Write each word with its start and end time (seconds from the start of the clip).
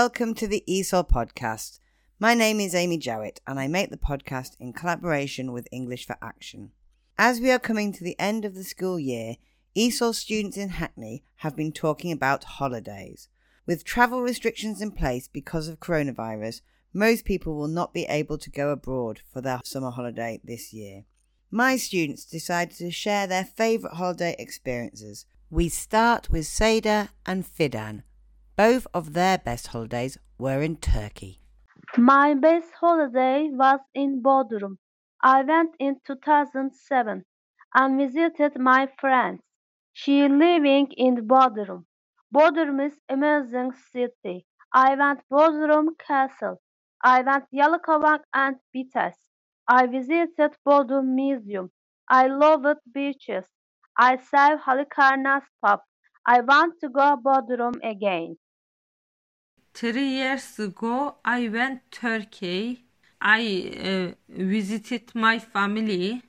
Welcome 0.00 0.34
to 0.34 0.48
the 0.48 0.64
ESOL 0.68 1.08
podcast. 1.08 1.78
My 2.18 2.34
name 2.34 2.58
is 2.58 2.74
Amy 2.74 2.98
Jowett 2.98 3.40
and 3.46 3.60
I 3.60 3.68
make 3.68 3.90
the 3.90 3.96
podcast 3.96 4.56
in 4.58 4.72
collaboration 4.72 5.52
with 5.52 5.68
English 5.70 6.04
for 6.04 6.16
Action. 6.20 6.72
As 7.16 7.40
we 7.40 7.52
are 7.52 7.60
coming 7.60 7.92
to 7.92 8.02
the 8.02 8.18
end 8.18 8.44
of 8.44 8.56
the 8.56 8.64
school 8.64 8.98
year, 8.98 9.36
ESOL 9.76 10.12
students 10.12 10.56
in 10.56 10.70
Hackney 10.70 11.22
have 11.36 11.54
been 11.54 11.70
talking 11.70 12.10
about 12.10 12.42
holidays. 12.42 13.28
With 13.66 13.84
travel 13.84 14.20
restrictions 14.20 14.82
in 14.82 14.90
place 14.90 15.28
because 15.28 15.68
of 15.68 15.78
coronavirus, 15.78 16.62
most 16.92 17.24
people 17.24 17.54
will 17.54 17.68
not 17.68 17.94
be 17.94 18.02
able 18.06 18.38
to 18.38 18.50
go 18.50 18.70
abroad 18.70 19.20
for 19.32 19.40
their 19.40 19.60
summer 19.62 19.92
holiday 19.92 20.40
this 20.42 20.72
year. 20.72 21.04
My 21.52 21.76
students 21.76 22.24
decided 22.24 22.76
to 22.78 22.90
share 22.90 23.28
their 23.28 23.44
favourite 23.44 23.94
holiday 23.94 24.34
experiences. 24.40 25.24
We 25.50 25.68
start 25.68 26.30
with 26.30 26.46
Seda 26.46 27.10
and 27.24 27.46
Fidan. 27.46 28.02
Both 28.56 28.86
of 28.94 29.14
their 29.14 29.38
best 29.38 29.68
holidays 29.68 30.16
were 30.38 30.62
in 30.62 30.76
Turkey. 30.76 31.40
My 31.98 32.34
best 32.34 32.70
holiday 32.80 33.48
was 33.50 33.80
in 33.94 34.22
Bodrum. 34.22 34.78
I 35.22 35.42
went 35.42 35.74
in 35.80 35.96
2007 36.06 37.24
and 37.74 37.98
visited 37.98 38.58
my 38.60 38.88
friends. 39.00 39.40
She 39.92 40.28
living 40.28 40.88
in 40.96 41.26
Bodrum. 41.26 41.86
Bodrum 42.32 42.80
is 42.86 43.00
amazing 43.08 43.72
city. 43.92 44.46
I 44.72 44.94
went 44.94 45.20
Bodrum 45.30 45.88
Castle. 45.98 46.60
I 47.02 47.22
went 47.22 47.46
Yalıkavak 47.52 48.20
and 48.34 48.56
Bitez. 48.74 49.14
I 49.68 49.86
visited 49.86 50.56
Bodrum 50.64 51.14
Museum. 51.16 51.70
I 52.08 52.28
loved 52.28 52.78
beaches. 52.92 53.46
I 53.98 54.16
saw 54.16 54.56
Halikarnas 54.58 55.44
pub. 55.60 55.80
I 56.26 56.40
want 56.40 56.80
to 56.82 56.88
go 56.88 57.16
Bodrum 57.16 57.74
again. 57.82 58.36
Three 59.74 60.08
years 60.20 60.56
ago, 60.60 61.16
I 61.24 61.48
went 61.48 61.90
Turkey. 61.90 62.84
I 63.20 63.72
uh, 63.74 64.14
visited 64.28 65.12
my 65.16 65.40
family. 65.40 66.22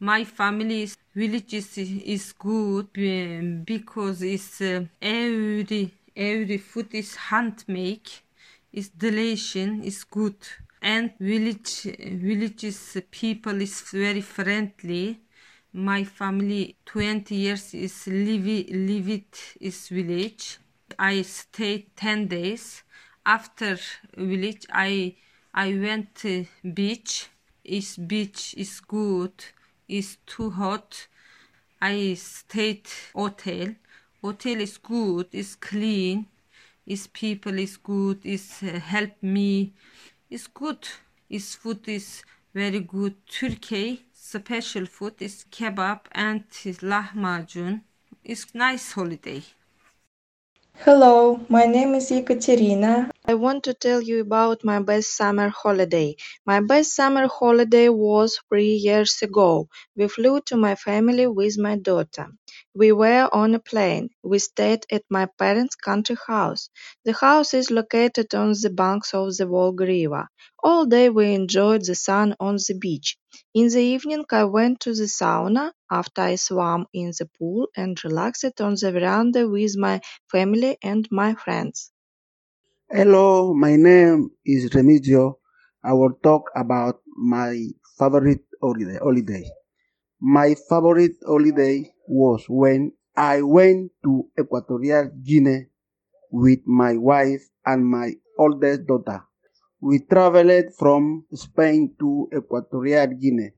My 0.00 0.24
family's 0.24 0.96
village 1.14 1.54
is, 1.54 1.78
is 1.78 2.32
good 2.32 2.88
um, 2.98 3.62
because 3.64 4.22
it's 4.22 4.60
uh, 4.60 4.86
every 5.00 5.92
every 6.16 6.58
food 6.58 6.88
is 6.92 7.14
handmade. 7.14 8.10
It's 8.72 8.88
delicious. 8.88 9.70
It's 9.84 10.02
good 10.02 10.34
and 10.82 11.12
village 11.20 11.82
villages 11.96 12.96
people 13.12 13.62
is 13.62 13.82
very 13.92 14.20
friendly. 14.20 15.20
My 15.72 16.02
family 16.02 16.74
20 16.86 17.36
years 17.36 17.72
is 17.72 18.08
live 18.08 18.66
live 18.68 19.08
it 19.08 19.54
is 19.60 19.88
village. 19.88 20.58
I 21.02 21.22
stayed 21.22 21.96
10 21.96 22.26
days. 22.26 22.82
After 23.24 23.78
village, 24.18 24.66
I 24.70 25.16
I 25.54 25.72
went 25.72 26.14
to 26.16 26.44
beach. 26.74 27.28
Is 27.64 27.96
beach 27.96 28.54
is 28.58 28.80
good. 28.80 29.32
Is 29.88 30.18
too 30.26 30.50
hot. 30.50 31.06
I 31.80 32.12
stayed 32.14 32.86
hotel. 33.14 33.74
Hotel 34.20 34.60
is 34.60 34.76
good. 34.76 35.28
Is 35.32 35.56
clean. 35.56 36.26
Is 36.86 37.06
people 37.06 37.58
is 37.58 37.78
good. 37.78 38.26
Is 38.26 38.62
uh, 38.62 38.78
help 38.78 39.22
me. 39.22 39.72
Is 40.28 40.48
good. 40.48 40.86
Is 41.30 41.54
food 41.54 41.88
is 41.88 42.22
very 42.52 42.80
good. 42.80 43.14
Turkey 43.26 44.04
special 44.12 44.84
food 44.84 45.14
is 45.20 45.46
kebab 45.50 46.00
and 46.12 46.44
lahmacun. 46.50 47.80
It's 48.22 48.54
nice 48.54 48.92
holiday. 48.92 49.42
Hello, 50.78 51.40
my 51.48 51.66
name 51.66 51.94
is 51.94 52.10
Ekaterina. 52.10 53.09
I 53.24 53.32
want 53.32 53.64
to 53.64 53.72
tell 53.72 54.02
you 54.02 54.20
about 54.20 54.62
my 54.62 54.78
best 54.82 55.16
summer 55.16 55.48
holiday. 55.48 56.16
My 56.44 56.60
best 56.60 56.94
summer 56.94 57.28
holiday 57.28 57.88
was 57.88 58.38
three 58.50 58.74
years 58.74 59.22
ago. 59.22 59.68
We 59.96 60.06
flew 60.08 60.42
to 60.42 60.56
my 60.58 60.74
family 60.74 61.26
with 61.26 61.56
my 61.56 61.76
daughter. 61.76 62.26
We 62.74 62.92
were 62.92 63.28
on 63.32 63.54
a 63.54 63.58
plane. 63.58 64.10
We 64.22 64.38
stayed 64.38 64.84
at 64.90 65.04
my 65.08 65.26
parents' 65.26 65.76
country 65.76 66.16
house. 66.26 66.68
The 67.04 67.12
house 67.14 67.54
is 67.54 67.70
located 67.70 68.34
on 68.34 68.52
the 68.60 68.68
banks 68.68 69.14
of 69.14 69.36
the 69.36 69.46
Volga 69.46 69.86
River. 69.86 70.28
All 70.62 70.84
day 70.84 71.08
we 71.08 71.32
enjoyed 71.32 71.84
the 71.86 71.94
sun 71.94 72.34
on 72.40 72.56
the 72.56 72.74
beach. 72.78 73.16
In 73.54 73.68
the 73.68 73.80
evening 73.80 74.24
I 74.30 74.44
went 74.44 74.80
to 74.80 74.92
the 74.94 75.04
sauna 75.08 75.72
after 75.90 76.22
I 76.22 76.34
swam 76.34 76.86
in 76.92 77.12
the 77.18 77.30
pool 77.38 77.68
and 77.76 77.96
relaxed 78.04 78.60
on 78.60 78.74
the 78.74 78.92
veranda 78.92 79.48
with 79.48 79.76
my 79.76 80.00
family 80.30 80.76
and 80.82 81.08
my 81.10 81.34
friends. 81.34 81.92
Hello, 82.92 83.54
my 83.54 83.76
name 83.76 84.30
is 84.44 84.68
Remigio. 84.70 85.36
I 85.84 85.92
will 85.92 86.14
talk 86.24 86.50
about 86.56 86.98
my 87.16 87.54
favorite 87.96 88.42
holiday. 88.60 89.48
My 90.20 90.56
favorite 90.68 91.14
holiday 91.24 91.94
was 92.08 92.46
when 92.48 92.90
I 93.16 93.42
went 93.42 93.92
to 94.02 94.26
Equatorial 94.36 95.12
Guinea 95.22 95.66
with 96.32 96.66
my 96.66 96.96
wife 96.96 97.46
and 97.64 97.86
my 97.86 98.14
oldest 98.36 98.88
daughter. 98.88 99.22
We 99.80 100.00
traveled 100.00 100.74
from 100.76 101.26
Spain 101.32 101.94
to 102.00 102.28
Equatorial 102.36 103.06
Guinea. 103.06 103.52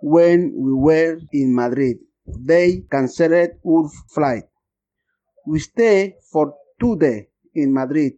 When 0.00 0.54
we 0.56 0.72
were 0.72 1.20
in 1.30 1.54
Madrid, 1.54 1.98
they 2.26 2.86
canceled 2.90 3.50
our 3.66 3.90
flight. 4.08 4.44
We 5.46 5.58
stayed 5.58 6.14
for 6.32 6.54
two 6.80 6.96
days 6.96 7.26
in 7.54 7.74
Madrid. 7.74 8.14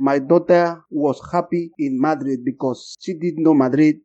My 0.00 0.18
daughter 0.18 0.82
was 0.88 1.20
happy 1.30 1.72
in 1.78 2.00
Madrid 2.00 2.42
because 2.42 2.96
she 2.98 3.12
did 3.12 3.36
know 3.36 3.52
Madrid. 3.52 4.00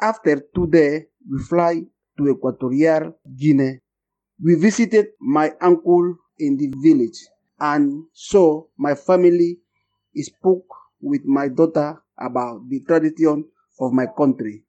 After 0.00 0.40
two 0.54 0.66
days, 0.66 1.02
we 1.30 1.38
fly 1.40 1.82
to 2.16 2.28
Equatorial 2.30 3.12
Guinea. 3.36 3.80
We 4.42 4.54
visited 4.54 5.08
my 5.20 5.52
uncle 5.60 6.16
in 6.38 6.56
the 6.56 6.72
village 6.80 7.20
and 7.60 8.04
so 8.14 8.70
my 8.78 8.94
family 8.94 9.58
spoke 10.16 10.66
with 11.02 11.20
my 11.26 11.48
daughter 11.48 12.00
about 12.18 12.66
the 12.70 12.80
tradition 12.88 13.44
of 13.80 13.92
my 13.92 14.06
country. 14.06 14.64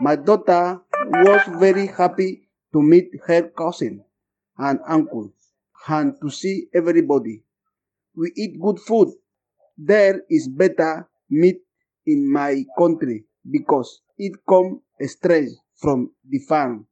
My 0.00 0.16
daughter 0.16 0.80
was 1.06 1.42
very 1.60 1.86
happy 1.86 2.48
to 2.72 2.82
meet 2.82 3.10
her 3.28 3.42
cousin 3.50 4.04
and 4.58 4.80
uncle 4.88 5.32
and 5.86 6.14
to 6.20 6.30
see 6.30 6.66
everybody. 6.74 7.44
We 8.16 8.32
eat 8.34 8.60
good 8.60 8.80
food. 8.80 9.14
There 9.78 10.22
is 10.28 10.48
better 10.48 11.08
meat 11.30 11.62
in 12.06 12.30
my 12.30 12.66
country 12.78 13.24
because 13.50 14.02
it 14.18 14.34
comes 14.46 14.80
straight 15.06 15.50
from 15.76 16.12
the 16.28 16.38
farm. 16.40 16.86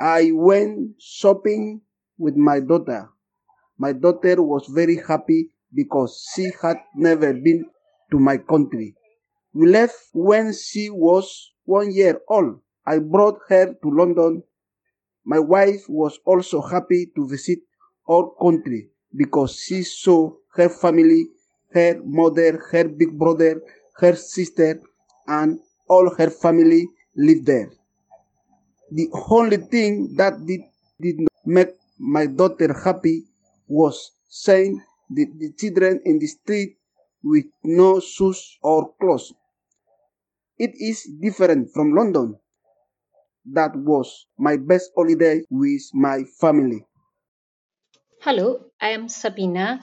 I 0.00 0.32
went 0.32 1.00
shopping 1.00 1.82
with 2.18 2.34
my 2.34 2.58
daughter. 2.58 3.10
My 3.78 3.92
daughter 3.92 4.42
was 4.42 4.66
very 4.68 4.96
happy 4.96 5.50
because 5.74 6.28
she 6.34 6.50
had 6.62 6.78
never 6.96 7.32
been 7.34 7.66
to 8.10 8.18
my 8.18 8.38
country. 8.38 8.96
We 9.54 9.68
left 9.68 9.96
when 10.12 10.52
she 10.54 10.90
was 10.90 11.52
one 11.64 11.92
year 11.92 12.20
old. 12.28 12.60
I 12.86 12.98
brought 13.00 13.40
her 13.48 13.74
to 13.74 13.90
London. 13.90 14.44
My 15.24 15.38
wife 15.38 15.88
was 15.88 16.18
also 16.26 16.60
happy 16.60 17.10
to 17.16 17.26
visit 17.26 17.60
our 18.08 18.30
country 18.40 18.90
because 19.16 19.56
she 19.56 19.82
saw 19.82 20.34
her 20.54 20.68
family, 20.68 21.28
her 21.72 22.00
mother, 22.04 22.58
her 22.70 22.88
big 22.88 23.18
brother, 23.18 23.60
her 23.96 24.14
sister, 24.14 24.80
and 25.26 25.60
all 25.88 26.14
her 26.16 26.30
family 26.30 26.88
live 27.16 27.44
there. 27.44 27.70
The 28.90 29.08
only 29.30 29.58
thing 29.58 30.14
that 30.16 30.44
did, 30.46 30.62
did 31.00 31.20
not 31.20 31.32
make 31.44 31.70
my 31.98 32.26
daughter 32.26 32.72
happy 32.72 33.24
was 33.68 34.12
seeing 34.28 34.82
the, 35.10 35.26
the 35.38 35.52
children 35.52 36.00
in 36.04 36.18
the 36.18 36.26
street 36.26 36.76
with 37.22 37.44
no 37.62 38.00
shoes 38.00 38.58
or 38.62 38.92
clothes. 39.00 39.32
It 40.58 40.72
is 40.74 41.08
different 41.20 41.72
from 41.72 41.94
London. 41.94 42.38
That 43.46 43.74
was 43.76 44.26
my 44.38 44.56
best 44.56 44.90
holiday 44.96 45.42
with 45.50 45.82
my 45.94 46.24
family. 46.40 46.84
Hello, 48.20 48.66
I 48.80 48.90
am 48.90 49.08
Sabina. 49.08 49.80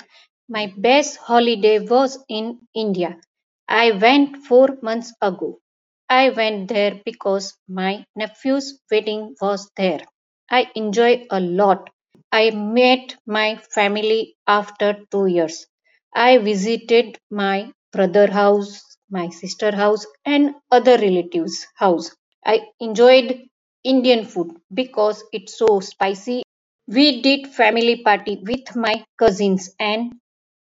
My 0.49 0.73
best 0.77 1.17
holiday 1.17 1.79
was 1.79 2.23
in 2.29 2.67
India. 2.73 3.19
I 3.67 3.91
went 3.91 4.37
four 4.45 4.77
months 4.81 5.13
ago. 5.21 5.59
I 6.09 6.29
went 6.29 6.69
there 6.69 7.01
because 7.05 7.53
my 7.67 8.05
nephew's 8.15 8.79
wedding 8.89 9.35
was 9.41 9.69
there. 9.75 9.99
I 10.49 10.71
enjoyed 10.73 11.27
a 11.31 11.39
lot. 11.41 11.89
I 12.31 12.51
met 12.51 13.15
my 13.25 13.57
family 13.57 14.37
after 14.47 14.99
two 15.11 15.27
years. 15.27 15.67
I 16.15 16.37
visited 16.37 17.19
my 17.29 17.71
brother 17.91 18.31
house, 18.31 18.81
my 19.09 19.29
sister 19.29 19.75
house 19.75 20.05
and 20.25 20.55
other 20.71 20.97
relatives 20.97 21.67
house. 21.75 22.15
I 22.45 22.67
enjoyed 22.79 23.47
Indian 23.83 24.25
food 24.25 24.51
because 24.73 25.23
it's 25.33 25.57
so 25.57 25.79
spicy. 25.81 26.43
We 26.87 27.21
did 27.21 27.47
family 27.47 28.01
party 28.03 28.41
with 28.45 28.75
my 28.75 29.03
cousins 29.17 29.73
and 29.79 30.13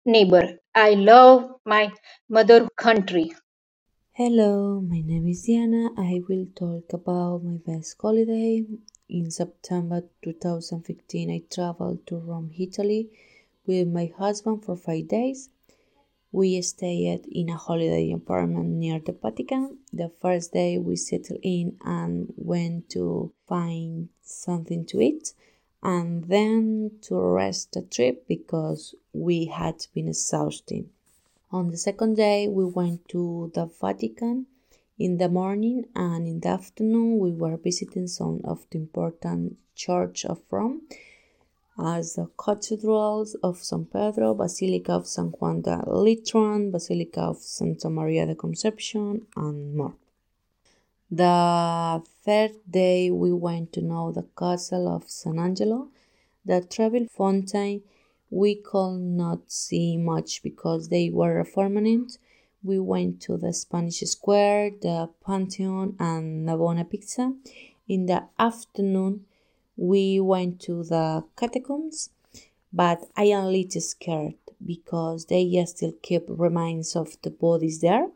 neighbor. 0.06 0.60
I 0.74 0.92
love 0.92 1.60
my 1.66 1.92
mother 2.30 2.68
country. 2.76 3.32
Hello, 4.14 4.82
my 4.82 5.02
name 5.02 5.28
is 5.28 5.44
Diana. 5.44 5.90
I 5.98 6.22
will 6.28 6.48
talk 6.56 6.92
about 6.94 7.44
my 7.44 7.58
best 7.66 7.96
holiday. 8.02 8.66
In 9.08 9.32
September 9.32 10.04
2015, 10.22 11.32
I 11.32 11.42
traveled 11.54 12.06
to 12.08 12.18
Rome, 12.18 12.52
Italy 12.58 13.10
with 13.66 13.88
my 13.88 14.12
husband 14.18 14.66
for 14.66 14.76
five 14.76 15.08
days. 15.08 15.50
We 16.32 16.62
stayed 16.62 17.26
in 17.32 17.50
a 17.50 17.58
holiday 17.58 18.12
apartment 18.12 18.70
near 18.70 19.00
the 19.00 19.14
Vatican. 19.14 19.80
The 19.92 20.12
first 20.22 20.54
day 20.54 20.78
we 20.78 20.96
settled 20.96 21.40
in 21.42 21.78
and 21.84 22.32
went 22.36 22.90
to 22.90 23.34
find 23.48 24.10
something 24.22 24.86
to 24.88 25.02
eat 25.02 25.34
and 25.82 26.26
then 26.26 26.92
to 27.02 27.16
rest 27.16 27.74
the 27.74 27.82
trip 27.82 28.28
because 28.28 28.96
we 29.14 29.46
had 29.46 29.86
been 29.94 30.08
exhausted. 30.08 30.90
On 31.52 31.72
the 31.72 31.78
second 31.78 32.16
day, 32.16 32.48
we 32.48 32.66
went 32.66 33.08
to 33.10 33.52
the 33.56 33.66
Vatican 33.66 34.46
in 34.98 35.18
the 35.18 35.30
morning, 35.30 35.86
and 35.96 36.28
in 36.28 36.42
the 36.42 36.50
afternoon, 36.50 37.18
we 37.18 37.32
were 37.32 37.58
visiting 37.58 38.08
some 38.08 38.42
of 38.44 38.66
the 38.70 38.78
important 38.78 39.58
church 39.74 40.26
of 40.26 40.42
Rome, 40.52 40.82
as 41.82 42.16
the 42.16 42.30
cathedrals 42.38 43.36
of 43.42 43.58
San 43.58 43.86
Pedro, 43.86 44.34
Basilica 44.34 44.92
of 44.92 45.08
San 45.08 45.28
Juan 45.28 45.62
de 45.62 45.78
Latran, 45.88 46.72
Basilica 46.72 47.22
of 47.22 47.38
Santa 47.38 47.90
Maria 47.90 48.26
de 48.26 48.36
Conception, 48.36 49.26
and 49.38 49.74
more. 49.76 49.96
The 51.12 52.04
third 52.24 52.52
day, 52.70 53.10
we 53.10 53.34
went 53.34 53.74
to 53.74 53.82
know 53.82 54.12
the 54.12 54.28
castle 54.38 54.88
of 54.88 55.10
San 55.10 55.40
Angelo, 55.40 55.88
the 56.46 56.62
Trevi 56.62 57.06
Fountain. 57.06 57.82
We 58.30 58.54
could 58.54 59.00
not 59.00 59.52
see 59.52 59.98
much 59.98 60.44
because 60.44 60.90
they 60.90 61.10
were 61.10 61.44
permanent. 61.44 62.20
We 62.64 62.78
went 62.78 63.22
to 63.22 63.38
the 63.38 63.54
Spanish 63.54 64.02
Square, 64.02 64.74
the 64.84 65.10
Pantheon, 65.26 65.96
and 66.00 66.48
Navona 66.48 66.88
Piazza. 66.88 67.34
In 67.88 68.06
the 68.06 68.26
afternoon, 68.38 69.26
we 69.78 70.20
went 70.20 70.60
to 70.62 70.84
the 70.84 71.24
catacombs, 71.36 72.12
but 72.72 73.10
I 73.18 73.24
am 73.24 73.46
a 73.46 73.50
little 73.50 73.82
scared 73.82 74.36
because 74.64 75.26
they 75.26 75.66
still 75.66 75.94
keep 76.04 76.26
remains 76.28 76.96
of 76.96 77.18
the 77.24 77.32
bodies 77.32 77.82
there. 77.82 78.12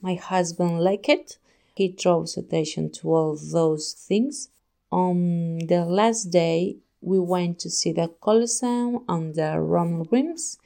My 0.00 0.14
husband 0.16 0.80
liked 0.80 1.08
it 1.08 1.38
he 1.74 1.88
draws 1.88 2.36
attention 2.36 2.90
to 2.90 3.12
all 3.12 3.36
those 3.36 3.92
things. 3.92 4.48
On 4.92 5.58
the 5.58 5.84
last 5.84 6.24
day, 6.30 6.76
we 7.00 7.18
went 7.18 7.58
to 7.60 7.70
see 7.70 7.92
the 7.92 8.08
Colosseum 8.20 9.04
and 9.08 9.34
the 9.34 9.60
Roman 9.60 10.06
ruins. 10.10 10.58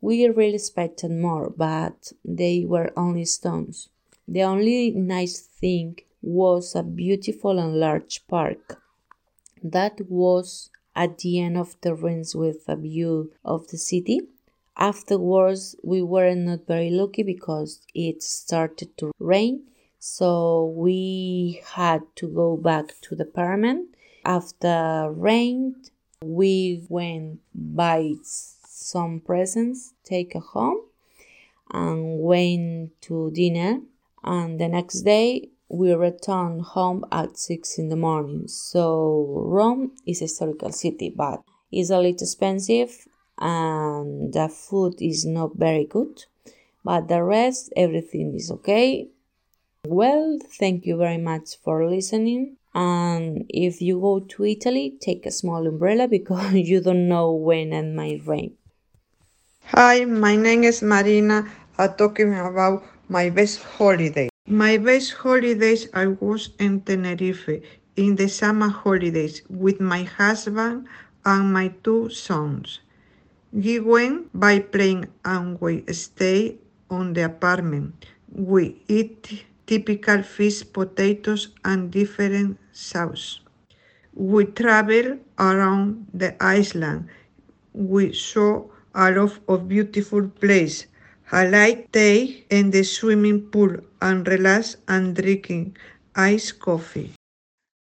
We 0.00 0.26
really 0.28 0.56
expected 0.56 1.10
more, 1.10 1.50
but 1.50 2.12
they 2.24 2.64
were 2.64 2.92
only 2.96 3.24
stones. 3.24 3.88
The 4.26 4.42
only 4.42 4.90
nice 4.90 5.40
thing 5.40 5.98
was 6.20 6.74
a 6.74 6.82
beautiful 6.82 7.58
and 7.58 7.78
large 7.78 8.26
park. 8.26 8.82
That 9.62 10.00
was 10.08 10.70
at 10.94 11.18
the 11.18 11.40
end 11.40 11.56
of 11.56 11.76
the 11.80 11.94
ruins 11.94 12.34
with 12.34 12.68
a 12.68 12.76
view 12.76 13.32
of 13.44 13.68
the 13.68 13.78
city. 13.78 14.20
Afterwards, 14.76 15.76
we 15.82 16.02
were 16.02 16.34
not 16.34 16.66
very 16.66 16.90
lucky 16.90 17.22
because 17.22 17.80
it 17.94 18.22
started 18.22 18.96
to 18.98 19.12
rain 19.18 19.62
so 19.98 20.72
we 20.76 21.60
had 21.74 22.02
to 22.16 22.28
go 22.28 22.56
back 22.56 22.94
to 23.02 23.16
the 23.16 23.24
apartment. 23.24 23.94
After 24.24 25.10
rain, 25.10 25.76
we 26.22 26.84
went 26.88 27.40
buy 27.54 28.14
some 28.22 29.20
presents, 29.20 29.94
take 30.04 30.34
a 30.34 30.40
home, 30.40 30.82
and 31.72 32.20
went 32.20 33.00
to 33.02 33.30
dinner. 33.32 33.80
And 34.22 34.60
the 34.60 34.68
next 34.68 35.02
day, 35.02 35.50
we 35.68 35.92
returned 35.92 36.62
home 36.62 37.04
at 37.10 37.36
six 37.36 37.78
in 37.78 37.88
the 37.88 37.96
morning. 37.96 38.46
So 38.48 39.44
Rome 39.46 39.92
is 40.06 40.20
a 40.20 40.24
historical 40.24 40.72
city, 40.72 41.12
but 41.14 41.42
it's 41.72 41.90
a 41.90 41.98
little 41.98 42.22
expensive, 42.22 43.06
and 43.38 44.32
the 44.32 44.48
food 44.48 45.02
is 45.02 45.24
not 45.24 45.56
very 45.56 45.84
good. 45.84 46.24
But 46.84 47.08
the 47.08 47.22
rest, 47.22 47.72
everything 47.76 48.34
is 48.34 48.50
okay 48.50 49.08
well, 49.88 50.38
thank 50.58 50.86
you 50.86 50.96
very 50.96 51.18
much 51.18 51.56
for 51.64 51.88
listening. 51.88 52.56
And 52.74 53.44
if 53.48 53.80
you 53.80 54.00
go 54.00 54.20
to 54.20 54.44
Italy, 54.44 54.96
take 55.00 55.26
a 55.26 55.30
small 55.30 55.66
umbrella 55.66 56.08
because 56.16 56.52
you 56.54 56.80
don't 56.80 57.08
know 57.08 57.32
when 57.32 57.72
it 57.72 57.94
might 57.94 58.26
rain. 58.26 58.56
Hi, 59.74 60.04
my 60.04 60.36
name 60.36 60.64
is 60.64 60.82
Marina. 60.82 61.46
I'm 61.78 61.94
talking 61.94 62.34
about 62.34 62.84
my 63.08 63.30
best 63.30 63.62
holiday. 63.62 64.28
My 64.46 64.76
best 64.76 65.12
holidays 65.14 65.88
I 65.94 66.06
was 66.06 66.50
in 66.58 66.80
Tenerife 66.82 67.62
in 67.96 68.16
the 68.16 68.28
summer 68.28 68.68
holidays 68.68 69.42
with 69.48 69.80
my 69.80 70.02
husband 70.04 70.86
and 71.24 71.52
my 71.52 71.68
two 71.82 72.10
sons. 72.10 72.80
We 73.52 73.80
went 73.80 74.28
by 74.32 74.60
plane 74.60 75.08
and 75.24 75.60
we 75.60 75.84
stay 75.92 76.58
on 76.90 77.12
the 77.14 77.24
apartment. 77.24 78.06
We 78.32 78.82
eat 78.88 79.44
typical 79.68 80.22
fish, 80.22 80.64
potatoes, 80.72 81.48
and 81.64 81.92
different 81.92 82.58
sauce. 82.72 83.40
We 84.14 84.46
travel 84.46 85.18
around 85.38 86.08
the 86.12 86.34
island. 86.42 87.08
We 87.74 88.12
saw 88.14 88.64
a 88.94 89.10
lot 89.12 89.38
of 89.48 89.68
beautiful 89.68 90.28
places. 90.28 90.86
I 91.30 91.46
like 91.46 91.92
day 91.92 92.44
in 92.50 92.70
the 92.70 92.82
swimming 92.82 93.42
pool 93.52 93.76
and 94.00 94.26
relax 94.26 94.76
and 94.88 95.14
drinking 95.14 95.76
iced 96.16 96.58
coffee. 96.58 97.12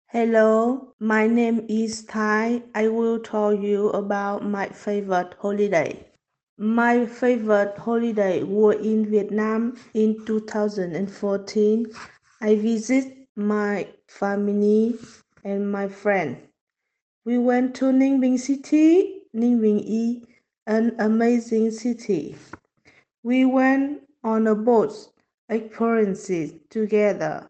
Hello, 0.09 0.93
my 0.99 1.27
name 1.27 1.65
is 1.69 2.03
Thai. 2.03 2.63
I 2.75 2.87
will 2.89 3.19
tell 3.19 3.53
you 3.53 3.89
about 3.91 4.43
my 4.45 4.67
favorite 4.69 5.35
holiday. 5.41 6.05
My 6.59 7.05
favorite 7.05 7.77
holiday 7.77 8.41
was 8.41 8.77
in 8.83 9.05
Vietnam 9.05 9.77
in 9.93 10.25
2014. 10.25 11.85
I 12.41 12.55
visit 12.55 13.27
my 13.35 13.87
family 14.07 14.95
and 15.43 15.71
my 15.71 15.87
friend. 15.87 16.37
We 17.25 17.37
went 17.37 17.75
to 17.75 17.91
Ninh 17.91 18.19
Bình 18.19 18.39
City. 18.39 19.21
Ninh 19.35 19.59
Bình 19.59 19.83
is 19.85 20.27
an 20.65 20.95
amazing 20.97 21.69
city. 21.69 22.35
We 23.21 23.45
went 23.45 24.01
on 24.23 24.47
a 24.47 24.55
boat 24.55 24.93
experiences 25.49 26.53
together 26.71 27.47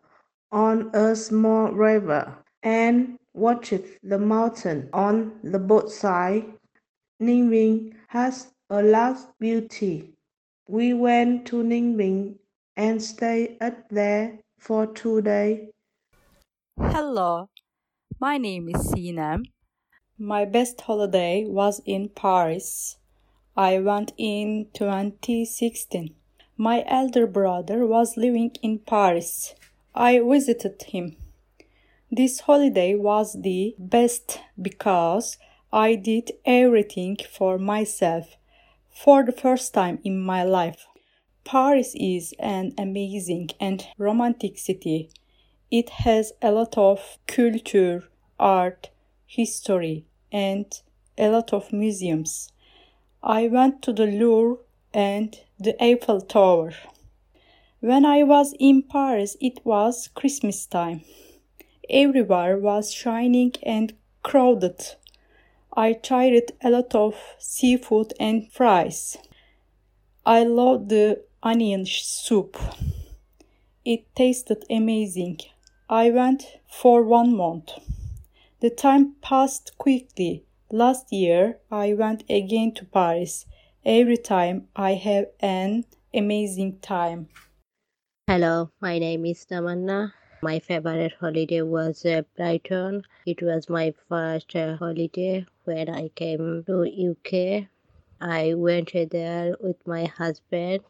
on 0.52 0.94
a 0.94 1.16
small 1.16 1.72
river 1.72 2.44
and 2.62 3.18
watched 3.34 4.04
the 4.04 4.20
mountain 4.20 4.90
on 4.92 5.40
the 5.44 5.60
boat 5.60 5.90
side. 5.92 6.44
Ninh 7.22 7.50
Bình 7.50 7.94
has 8.10 8.48
a 8.70 8.84
last 8.84 9.28
beauty. 9.40 10.12
We 10.68 10.94
went 10.94 11.48
to 11.48 11.64
Ninh 11.64 11.96
Bình 11.96 12.36
and 12.76 13.02
stayed 13.02 13.56
up 13.62 13.88
there 13.90 14.40
for 14.60 14.86
two 14.86 15.22
days. 15.22 15.70
Hello, 16.78 17.50
my 18.20 18.38
name 18.38 18.68
is 18.68 18.92
Sinem. 18.92 19.46
My 20.20 20.44
best 20.44 20.82
holiday 20.82 21.46
was 21.48 21.82
in 21.86 22.10
Paris. 22.10 22.98
I 23.56 23.80
went 23.80 24.12
in 24.18 24.68
2016. 24.74 26.14
My 26.58 26.84
elder 26.88 27.26
brother 27.26 27.88
was 27.88 28.18
living 28.18 28.52
in 28.62 28.80
Paris. 28.80 29.56
I 29.96 30.20
visited 30.20 30.84
him. 30.84 31.16
This 32.12 32.42
holiday 32.42 32.96
was 32.96 33.42
the 33.42 33.76
best 33.80 34.42
because 34.62 35.38
I 35.72 35.96
did 35.96 36.32
everything 36.46 37.18
for 37.32 37.58
myself 37.58 38.37
for 39.04 39.24
the 39.24 39.32
first 39.32 39.76
time 39.76 40.00
in 40.04 40.20
my 40.20 40.44
life. 40.44 40.88
Paris 41.44 41.94
is 41.96 42.34
an 42.40 42.74
amazing 42.80 43.50
and 43.60 43.86
romantic 43.98 44.58
city. 44.58 45.10
It 45.70 45.90
has 45.90 46.34
a 46.42 46.52
lot 46.52 46.78
of 46.78 47.20
culture, 47.28 48.06
art, 48.40 48.90
history, 49.28 50.06
and 50.32 50.66
a 51.18 51.30
lot 51.30 51.54
of 51.54 51.72
museums. 51.72 52.52
I 53.22 53.48
went 53.48 53.82
to 53.84 53.94
the 53.94 54.08
Louvre 54.08 54.64
and 54.94 55.40
the 55.60 55.82
Eiffel 55.84 56.22
Tower. 56.22 56.74
When 57.80 58.04
I 58.04 58.24
was 58.24 58.56
in 58.60 58.82
Paris, 58.82 59.38
it 59.40 59.60
was 59.64 60.10
Christmas 60.16 60.66
time. 60.66 61.02
Everywhere 61.90 62.58
was 62.58 62.92
shining 62.92 63.54
and 63.62 63.94
crowded. 64.24 64.96
I 65.78 65.94
tried 65.94 66.52
a 66.64 66.72
lot 66.72 66.96
of 66.96 67.14
seafood 67.38 68.12
and 68.20 68.52
fries. 68.52 69.16
I 70.26 70.44
loved 70.44 70.90
the 70.90 71.24
onion 71.44 71.86
soup. 71.86 72.58
It 73.86 74.14
tasted 74.16 74.66
amazing. 74.72 75.38
I 75.88 76.10
went 76.10 76.44
for 76.68 77.04
one 77.04 77.38
month. 77.38 77.72
The 78.60 78.72
time 78.72 79.18
passed 79.22 79.78
quickly. 79.78 80.44
Last 80.72 81.14
year 81.14 81.60
I 81.72 81.94
went 81.94 82.24
again 82.28 82.74
to 82.74 82.84
Paris 82.84 83.46
Every 83.86 84.18
time 84.18 84.68
I 84.76 84.96
have 84.96 85.28
an 85.40 85.86
amazing 86.14 86.80
time. 86.80 87.30
Hello, 88.28 88.72
my 88.82 89.00
name 89.00 89.26
is 89.26 89.46
Tamanna. 89.46 90.12
My 90.42 90.60
favorite 90.60 91.14
holiday 91.20 91.64
was 91.64 92.06
uh, 92.06 92.22
Brighton. 92.36 93.02
It 93.26 93.42
was 93.42 93.70
my 93.70 93.96
first 94.08 94.56
uh, 94.56 94.78
holiday 94.78 95.48
when 95.64 95.90
I 95.90 96.10
came 96.10 96.64
to 96.66 97.12
UK. 97.12 97.68
I 98.22 98.54
went 98.54 98.92
there 98.94 99.56
with 99.60 99.78
my 99.88 100.06
husband. 100.06 100.82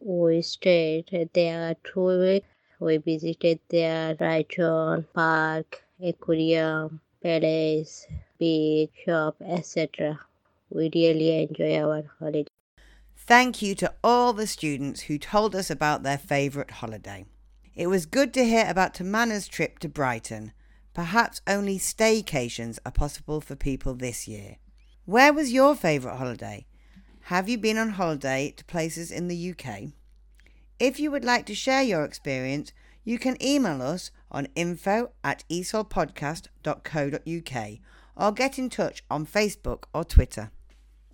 We 0.00 0.40
stayed 0.40 1.28
there 1.34 1.76
two 1.84 2.20
weeks. 2.20 2.46
We 2.80 2.96
visited 2.96 3.60
there 3.68 4.14
Brighton 4.14 5.06
Park, 5.14 5.84
Aquarium, 6.02 7.00
Palace, 7.22 8.06
beach, 8.38 8.92
shop, 9.04 9.36
etc. 9.42 10.20
We 10.70 10.90
really 10.94 11.42
enjoy 11.42 11.80
our 11.80 12.04
holiday. 12.18 12.48
Thank 13.14 13.60
you 13.60 13.74
to 13.74 13.92
all 14.02 14.32
the 14.32 14.46
students 14.46 15.02
who 15.02 15.18
told 15.18 15.54
us 15.54 15.70
about 15.70 16.02
their 16.02 16.18
favourite 16.18 16.70
holiday. 16.70 17.26
It 17.76 17.86
was 17.88 18.06
good 18.06 18.32
to 18.32 18.46
hear 18.46 18.64
about 18.66 18.94
Tamanna's 18.94 19.46
trip 19.46 19.78
to 19.80 19.88
Brighton. 19.88 20.52
Perhaps 20.94 21.42
only 21.46 21.78
staycations 21.78 22.78
are 22.86 22.90
possible 22.90 23.42
for 23.42 23.54
people 23.54 23.94
this 23.94 24.26
year. 24.26 24.56
Where 25.04 25.30
was 25.30 25.52
your 25.52 25.74
favourite 25.74 26.16
holiday? 26.16 26.64
Have 27.24 27.50
you 27.50 27.58
been 27.58 27.76
on 27.76 27.90
holiday 27.90 28.54
to 28.56 28.64
places 28.64 29.10
in 29.10 29.28
the 29.28 29.50
UK? 29.50 29.90
If 30.80 30.98
you 30.98 31.10
would 31.10 31.24
like 31.24 31.44
to 31.46 31.54
share 31.54 31.82
your 31.82 32.02
experience, 32.02 32.72
you 33.04 33.18
can 33.18 33.36
email 33.44 33.82
us 33.82 34.10
on 34.30 34.48
info 34.54 35.10
at 35.22 35.44
esolpodcast.co.uk 35.50 37.78
or 38.16 38.32
get 38.32 38.58
in 38.58 38.70
touch 38.70 39.04
on 39.10 39.26
Facebook 39.26 39.82
or 39.92 40.02
Twitter. 40.02 40.50